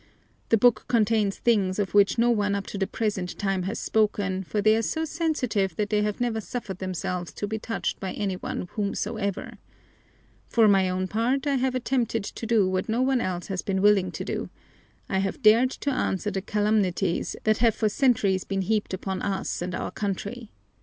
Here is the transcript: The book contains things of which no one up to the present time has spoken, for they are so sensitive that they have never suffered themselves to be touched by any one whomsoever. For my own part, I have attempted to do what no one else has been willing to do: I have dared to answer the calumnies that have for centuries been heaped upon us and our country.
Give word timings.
The 0.49 0.57
book 0.57 0.85
contains 0.87 1.37
things 1.37 1.77
of 1.77 1.93
which 1.93 2.17
no 2.17 2.31
one 2.31 2.55
up 2.55 2.65
to 2.65 2.77
the 2.79 2.87
present 2.87 3.37
time 3.37 3.61
has 3.69 3.77
spoken, 3.77 4.43
for 4.43 4.59
they 4.59 4.75
are 4.75 4.81
so 4.81 5.05
sensitive 5.05 5.75
that 5.75 5.91
they 5.91 6.01
have 6.01 6.19
never 6.19 6.41
suffered 6.41 6.79
themselves 6.79 7.31
to 7.33 7.45
be 7.45 7.59
touched 7.59 7.99
by 7.99 8.13
any 8.13 8.33
one 8.35 8.67
whomsoever. 8.71 9.59
For 10.47 10.67
my 10.67 10.89
own 10.89 11.07
part, 11.07 11.45
I 11.45 11.53
have 11.57 11.75
attempted 11.75 12.23
to 12.23 12.47
do 12.47 12.67
what 12.67 12.89
no 12.89 13.03
one 13.03 13.21
else 13.21 13.45
has 13.45 13.61
been 13.61 13.83
willing 13.83 14.09
to 14.13 14.25
do: 14.25 14.49
I 15.07 15.19
have 15.19 15.43
dared 15.43 15.69
to 15.69 15.91
answer 15.91 16.31
the 16.31 16.41
calumnies 16.41 17.35
that 17.43 17.59
have 17.59 17.75
for 17.75 17.87
centuries 17.87 18.43
been 18.43 18.63
heaped 18.63 18.95
upon 18.95 19.21
us 19.21 19.61
and 19.61 19.75
our 19.75 19.91
country. 19.91 20.49